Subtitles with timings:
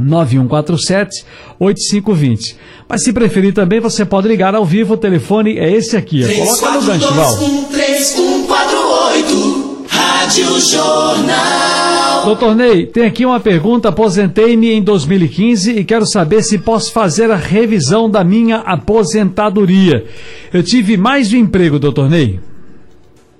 [0.00, 2.56] 9147-8520.
[2.88, 6.22] Mas se preferir também, você pode ligar ao vivo, o telefone é esse aqui.
[6.22, 7.36] Coloca no gancho, Val.
[7.72, 12.26] 3148 Rádio Jornal.
[12.26, 13.88] Doutor Ney, tem aqui uma pergunta.
[13.88, 20.04] Aposentei-me em 2015 e quero saber se posso fazer a revisão da minha aposentadoria.
[20.52, 22.38] Eu tive mais de um emprego, doutor Ney.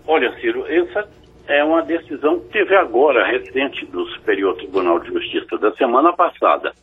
[0.06, 0.58] Olha, Ciro,
[1.48, 6.74] é uma decisão que teve agora, recente, do Superior Tribunal de Justiça da semana passada,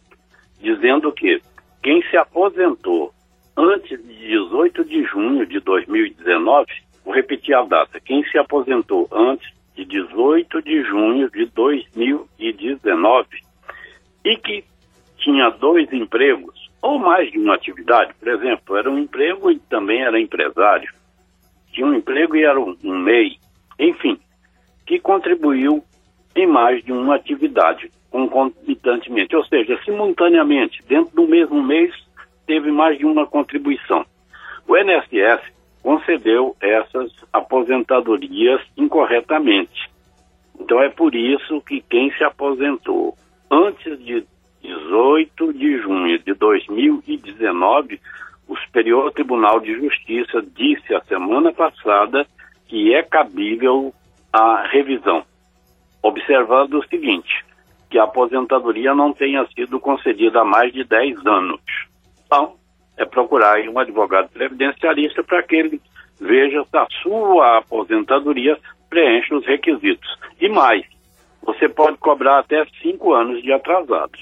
[0.59, 1.39] dizendo que
[1.83, 3.13] quem se aposentou
[3.55, 6.65] antes de 18 de junho de 2019,
[7.05, 13.27] vou repetir a data, quem se aposentou antes de 18 de junho de 2019
[14.25, 14.63] e que
[15.19, 20.01] tinha dois empregos ou mais de uma atividade, por exemplo, era um emprego e também
[20.01, 20.91] era empresário,
[21.71, 23.37] tinha um emprego e era um, MEI,
[23.79, 24.19] enfim,
[25.15, 25.81] contribuiu
[26.35, 31.93] em mais de uma atividade concomitantemente, ou seja, simultaneamente, dentro do mesmo mês,
[32.45, 34.05] teve mais de uma contribuição.
[34.67, 35.41] O NSS
[35.81, 39.89] concedeu essas aposentadorias incorretamente.
[40.59, 43.15] Então é por isso que quem se aposentou
[43.49, 44.25] antes de
[44.61, 48.01] 18 de junho de 2019,
[48.47, 52.25] o Superior Tribunal de Justiça disse a semana passada
[52.67, 53.93] que é cabível
[54.35, 55.23] a revisão,
[56.03, 57.45] observando o seguinte,
[57.89, 61.61] que a aposentadoria não tenha sido concedida há mais de 10 anos.
[62.25, 62.55] Então,
[62.97, 65.81] é procurar um advogado previdenciarista para que ele
[66.19, 68.57] veja se a sua aposentadoria
[68.89, 70.07] preenche os requisitos.
[70.41, 70.83] E mais,
[71.41, 74.19] você pode cobrar até cinco anos de atrasados.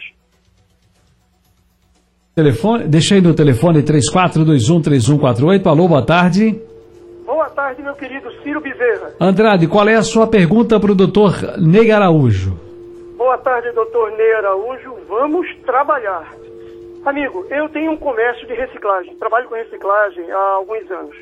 [2.36, 5.68] Telefone, deixa aí no telefone 34213148.
[5.68, 6.60] Alô, boa tarde.
[7.26, 9.14] Boa tarde, meu querido Ciro Bezerra.
[9.20, 12.54] Andrade, qual é a sua pergunta para o doutor Ney Araújo?
[13.16, 14.94] Boa tarde, doutor Ney Araújo.
[15.08, 16.30] Vamos trabalhar.
[17.06, 21.16] Amigo, eu tenho um comércio de reciclagem, trabalho com reciclagem há alguns anos.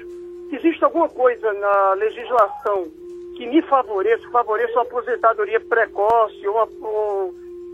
[0.51, 2.87] Existe alguma coisa na legislação
[3.37, 7.33] que me favoreça, favoreça a aposentadoria precoce ou, a, ou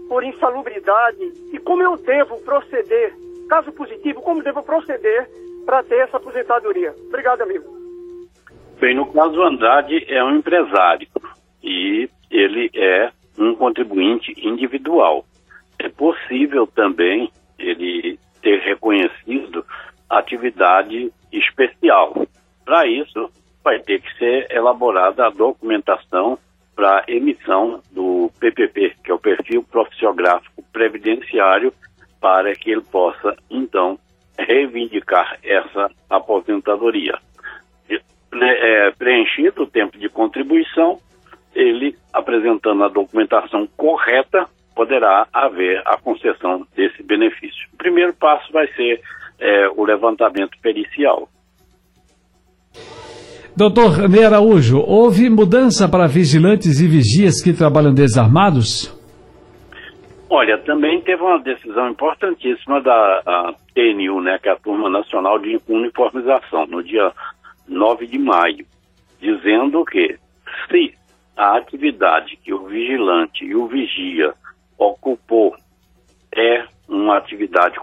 [0.10, 1.32] por insalubridade?
[1.54, 3.14] E como eu devo proceder,
[3.48, 5.30] caso positivo, como devo proceder
[5.66, 6.94] para ter essa aposentadoria?
[7.08, 7.77] Obrigado, amigo.
[8.80, 11.08] Bem, no caso, o Andrade é um empresário
[11.64, 15.26] e ele é um contribuinte individual.
[15.80, 19.66] É possível também ele ter reconhecido
[20.10, 22.28] atividade especial.
[22.64, 23.32] Para isso,
[23.64, 26.38] vai ter que ser elaborada a documentação
[26.76, 31.74] para emissão do PPP, que é o perfil profissiográfico previdenciário,
[32.22, 33.98] para que ele possa, então,
[34.38, 37.20] reivindicar essa aposentadoria.
[38.42, 41.00] É, preenchido o tempo de contribuição,
[41.56, 47.68] ele apresentando a documentação correta, poderá haver a concessão desse benefício.
[47.74, 49.02] O primeiro passo vai ser
[49.40, 51.28] é, o levantamento pericial.
[53.56, 58.96] Doutor Ney Araújo, houve mudança para vigilantes e vigias que trabalham desarmados?
[60.30, 65.60] Olha, também teve uma decisão importantíssima da TNU, né, que é a Turma Nacional de
[65.68, 67.12] Uniformização, no dia
[67.68, 68.66] 9 de maio,
[69.20, 70.18] dizendo que
[70.70, 70.94] se
[71.36, 74.34] a atividade que o vigilante e o vigia
[74.78, 75.56] ocupou
[76.36, 77.78] é uma atividade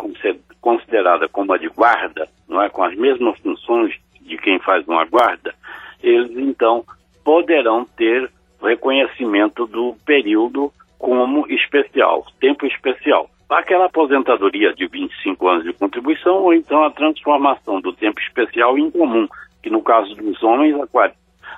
[0.60, 5.04] considerada como a de guarda, não é, com as mesmas funções de quem faz uma
[5.04, 5.54] guarda,
[6.02, 6.84] eles então
[7.22, 8.30] poderão ter
[8.62, 13.28] reconhecimento do período como especial, tempo especial.
[13.48, 18.90] Aquela aposentadoria de 25 anos de contribuição ou então a transformação do tempo especial em
[18.90, 19.28] comum,
[19.64, 20.76] que no caso dos homens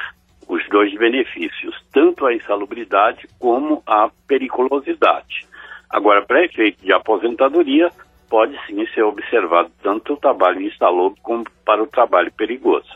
[0.48, 5.48] os dois benefícios, tanto a insalubridade como a periculosidade.
[5.90, 7.90] Agora, para efeito de aposentadoria,
[8.30, 12.88] pode sim ser observado tanto o trabalho insalubre como para o trabalho perigoso.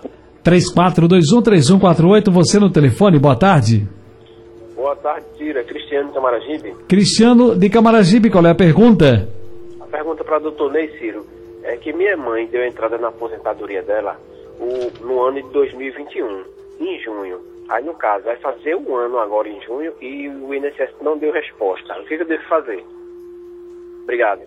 [0.43, 3.87] 34213148, você no telefone, boa tarde.
[4.75, 5.63] Boa tarde, Tira.
[5.63, 6.75] Cristiano de Camaragibe.
[6.87, 9.27] Cristiano de Camaragibe, qual é a pergunta?
[9.95, 11.25] Pergunta para o doutor Ney Ciro
[11.63, 14.19] é que minha mãe deu entrada na aposentadoria dela
[14.59, 16.43] o, no ano de 2021,
[16.81, 17.39] em junho.
[17.69, 21.31] Aí, no caso, vai fazer um ano agora em junho e o INSS não deu
[21.31, 21.97] resposta.
[21.97, 22.83] O que, eu devo fazer?
[24.03, 24.41] Obrigado.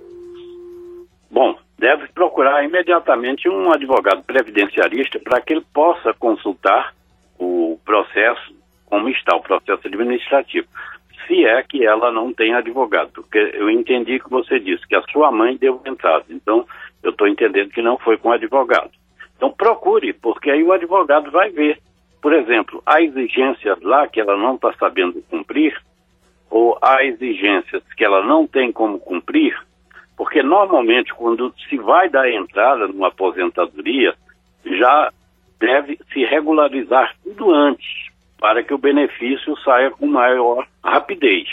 [1.31, 6.95] Bom, deve procurar imediatamente um advogado previdenciarista para que ele possa consultar
[7.39, 8.55] o processo,
[8.85, 10.69] como está o processo administrativo
[11.27, 13.11] se é que ela não tem advogado.
[13.13, 16.25] Porque eu entendi que você disse que a sua mãe deu entrada.
[16.31, 16.67] Então,
[17.03, 18.91] eu estou entendendo que não foi com advogado.
[19.37, 21.79] Então, procure, porque aí o advogado vai ver.
[22.21, 25.77] Por exemplo, há exigências lá que ela não está sabendo cumprir,
[26.51, 29.57] ou há exigências que ela não tem como cumprir,
[30.17, 34.15] porque normalmente quando se vai dar entrada numa aposentadoria,
[34.65, 35.13] já
[35.61, 37.87] deve se regularizar tudo antes
[38.41, 41.49] para que o benefício saia com maior rapidez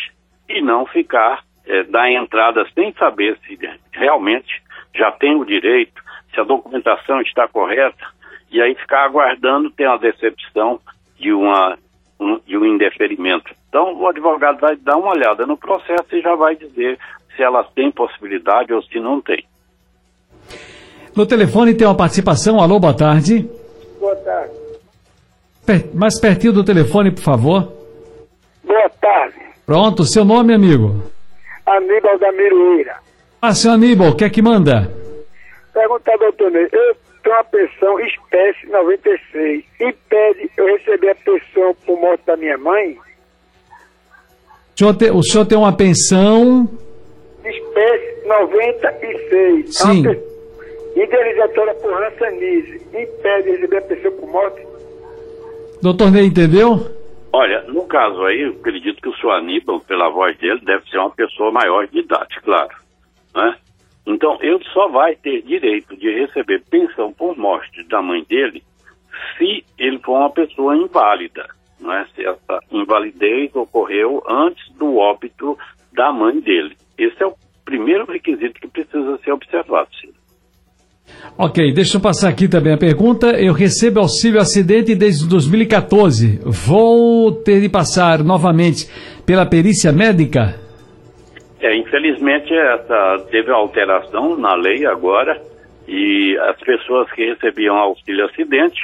[0.47, 3.57] e não ficar é, da entrada sem saber se
[3.91, 4.61] realmente
[4.93, 6.01] já tem o direito,
[6.33, 8.05] se a documentação está correta,
[8.51, 10.79] e aí ficar aguardando ter uma decepção
[11.19, 11.77] de, uma,
[12.19, 13.53] um, de um indeferimento.
[13.67, 16.97] Então, o advogado vai dar uma olhada no processo e já vai dizer
[17.35, 19.45] se ela tem possibilidade ou se não tem.
[21.15, 22.59] No telefone tem uma participação.
[22.61, 23.49] Alô, boa tarde.
[23.99, 24.64] Boa tarde.
[25.65, 27.73] Per mais pertinho do telefone, por favor.
[28.63, 29.35] Boa tarde.
[29.65, 31.03] Pronto, seu nome, amigo?
[31.65, 32.97] Aníbal da Miroeira.
[33.41, 34.91] Ah, seu Aníbal, o que é que manda?
[35.73, 36.67] Pergunta ao doutor Ney.
[36.71, 39.63] Eu tenho uma pensão espécie 96.
[39.81, 42.97] Impede eu receber a pensão por morte da minha mãe?
[44.75, 46.69] O senhor, te, o senhor tem uma pensão...
[47.43, 49.77] Espécie 96.
[49.77, 50.07] Sim.
[50.07, 52.81] É indenizatória por rançanize.
[52.93, 54.74] Impede receber a pensão por morte?
[55.81, 56.95] Doutor Ney, entendeu?
[57.31, 60.97] Olha, no caso aí, eu acredito que o senhor Aníbal, pela voz dele, deve ser
[60.99, 62.75] uma pessoa maior de idade, claro.
[63.35, 63.57] Né?
[64.07, 68.63] Então, ele só vai ter direito de receber pensão por morte da mãe dele
[69.37, 71.45] se ele for uma pessoa inválida.
[71.79, 72.07] Né?
[72.15, 75.57] Se essa invalidez ocorreu antes do óbito
[75.91, 76.77] da mãe dele.
[76.97, 80.13] Esse é o primeiro requisito que precisa ser observado, Ciro.
[81.37, 83.31] Ok, deixa eu passar aqui também a pergunta.
[83.39, 86.39] Eu recebo auxílio acidente desde 2014.
[86.45, 88.87] Vou ter de passar novamente
[89.25, 90.55] pela perícia médica?
[91.59, 95.41] É, infelizmente essa teve alteração na lei agora
[95.87, 98.79] e as pessoas que recebiam auxílio acidente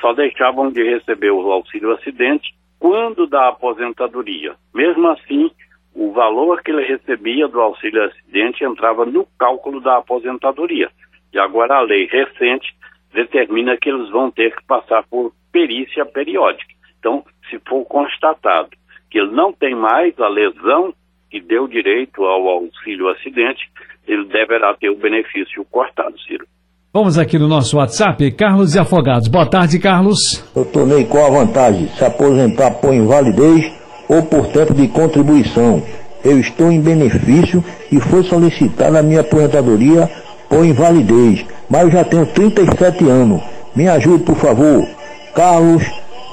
[0.00, 4.54] só deixavam de receber o auxílio acidente quando da aposentadoria.
[4.74, 5.50] Mesmo assim,
[5.94, 10.90] o valor que ele recebia do auxílio acidente entrava no cálculo da aposentadoria.
[11.32, 12.74] E agora a lei recente
[13.12, 16.72] determina que eles vão ter que passar por perícia periódica.
[16.98, 18.70] Então, se for constatado
[19.10, 20.94] que ele não tem mais a lesão
[21.30, 23.62] que deu direito ao auxílio acidente,
[24.06, 26.46] ele deverá ter o benefício cortado, Ciro.
[26.92, 29.28] Vamos aqui no nosso WhatsApp, Carlos e Afogados.
[29.28, 30.18] Boa tarde, Carlos.
[30.54, 31.88] Doutor Ney, qual a vantagem?
[31.88, 33.72] Se aposentar por invalidez
[34.08, 35.82] ou por tempo de contribuição?
[36.22, 40.06] Eu estou em benefício e foi solicitada a minha aposentadoria
[40.52, 43.42] ou invalidez, mas eu já tenho 37 anos.
[43.74, 44.86] Me ajude, por favor.
[45.34, 45.82] Carlos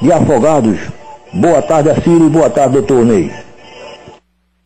[0.02, 0.78] de Afogados.
[1.34, 3.32] Boa tarde, Ciro, e boa tarde, doutor Ney.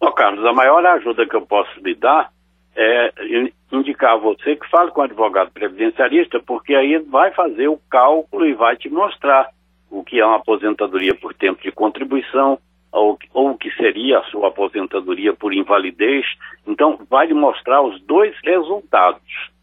[0.01, 2.31] Ó, Carlos, a maior ajuda que eu posso lhe dar
[2.75, 3.11] é
[3.71, 7.79] indicar a você que fale com o advogado previdenciarista, porque aí ele vai fazer o
[7.89, 9.49] cálculo e vai te mostrar
[9.91, 12.57] o que é uma aposentadoria por tempo de contribuição,
[12.93, 16.25] ou, o que seria a sua aposentadoria por invalidez.
[16.65, 19.21] Então, vai lhe mostrar os dois resultados,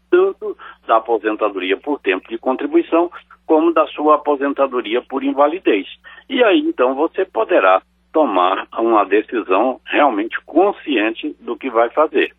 [0.09, 3.09] tanto da aposentadoria por tempo de contribuição,
[3.45, 5.87] como da sua aposentadoria por invalidez.
[6.29, 12.33] E aí, então, você poderá tomar uma decisão realmente consciente do que vai fazer.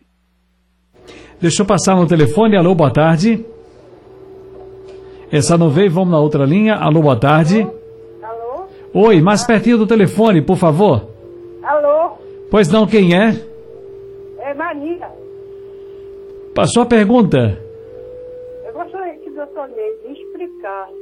[1.41, 2.55] Deixa eu passar no telefone.
[2.55, 3.43] Alô, boa tarde.
[5.31, 6.75] Essa não veio, vamos na outra linha.
[6.75, 7.67] Alô, boa tarde.
[8.93, 11.07] Oi, mais pertinho do telefone, por favor.
[11.63, 12.11] Alô?
[12.49, 13.41] Pois não, quem é?
[14.39, 15.07] É Maria.
[16.53, 17.57] Passou a pergunta.
[18.65, 20.93] Eu gostaria que o doutor Ney me explicasse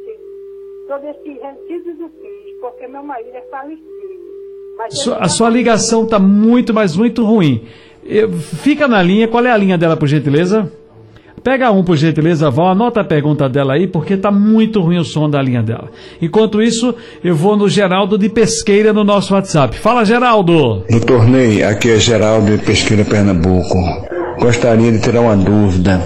[0.88, 3.82] sobre esse resíduo do PIS, porque meu marido é falecido.
[5.06, 7.68] Ele a sua ligação está muito, mas muito ruim.
[8.04, 10.72] Eu- fica na linha, qual é a linha dela, por gentileza?
[11.44, 15.04] Pega um, por gentileza, Val, anota a pergunta dela aí, porque está muito ruim o
[15.04, 15.90] som da linha dela.
[16.22, 16.94] Enquanto isso,
[17.24, 19.76] eu vou no Geraldo de Pesqueira no nosso WhatsApp.
[19.78, 20.84] Fala, Geraldo!
[20.88, 23.76] Doutor Ney, aqui é Geraldo de Pesqueira, Pernambuco.
[24.40, 26.00] Gostaria de tirar uma dúvida.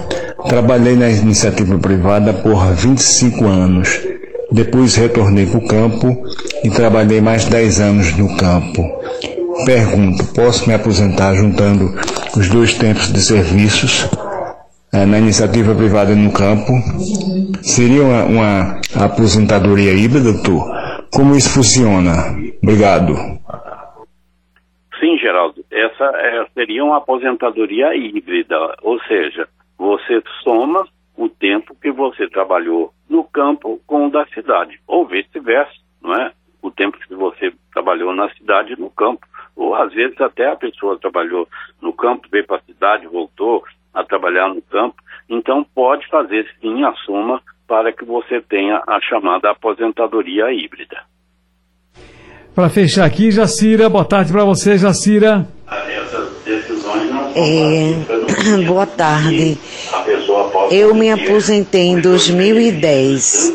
[0.48, 4.00] Trabalhei na iniciativa privada por 25 anos.
[4.50, 6.16] Depois retornei para o campo
[6.64, 8.82] e trabalhei mais 10 anos no campo.
[9.66, 11.94] Pergunto, posso me aposentar juntando
[12.36, 14.08] os dois tempos de serviços
[15.04, 16.72] na iniciativa privada no campo?
[17.60, 20.62] Seria uma, uma aposentadoria híbrida, doutor?
[21.12, 22.12] Como isso funciona?
[22.62, 23.14] Obrigado.
[25.00, 30.86] Sim, Geraldo, essa é, seria uma aposentadoria híbrida, ou seja, você soma
[31.16, 36.32] o tempo que você trabalhou no campo com o da cidade, ou vice-versa, não é?
[36.62, 40.98] O tempo que você trabalhou na cidade no campo, ou às vezes até a pessoa
[40.98, 41.48] trabalhou
[41.80, 43.62] no campo, veio para a cidade, voltou
[43.96, 44.94] a trabalhar no campo,
[45.28, 50.98] então pode fazer sim a soma para que você tenha a chamada aposentadoria híbrida.
[52.54, 55.46] Para fechar aqui, Jacira, boa tarde para você, Jacira.
[55.66, 59.58] Essas decisões não É, boa tarde.
[60.70, 63.52] Eu me aposentei em 2010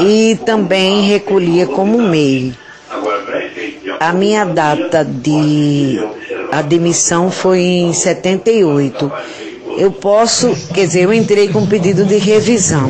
[0.00, 2.54] e também recolhia como MEI.
[4.00, 5.98] A minha data de
[6.52, 9.12] admissão foi em 78.
[9.76, 12.88] Eu posso, quer dizer, eu entrei com pedido de revisão.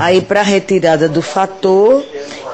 [0.00, 2.02] Aí para retirada do fator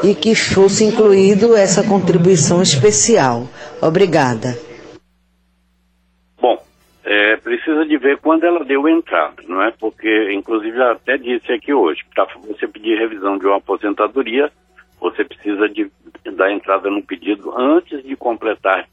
[0.02, 3.48] e que fosse incluído essa contribuição especial.
[3.80, 4.56] Obrigada.
[6.40, 6.62] Bom,
[7.04, 9.70] é, precisa de ver quando ela deu entrada, não é?
[9.70, 14.52] Porque, inclusive, até disse aqui hoje, para você pedir revisão de uma aposentadoria,
[15.00, 15.90] você precisa de
[16.32, 18.86] dar entrada no pedido antes de completar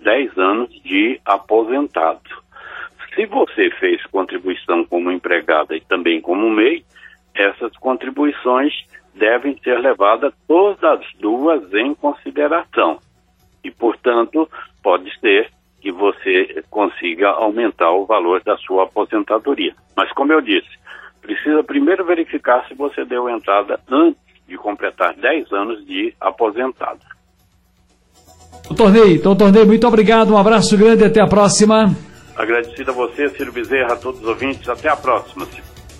[0.00, 2.45] 10 anos de aposentado.
[3.16, 6.84] Se você fez contribuição como empregada e também como MEI,
[7.34, 8.74] essas contribuições
[9.14, 12.98] devem ser levadas todas as duas em consideração.
[13.64, 14.48] E, portanto,
[14.82, 19.74] pode ser que você consiga aumentar o valor da sua aposentadoria.
[19.96, 20.68] Mas, como eu disse,
[21.22, 27.00] precisa primeiro verificar se você deu entrada antes de completar 10 anos de aposentado.
[28.92, 31.86] Ney, doutor Ney, muito obrigado, um abraço grande e até a próxima.
[32.36, 34.68] Agradecido a você, Ciro Bezerra, a todos os ouvintes.
[34.68, 35.75] Até a próxima, Ciro.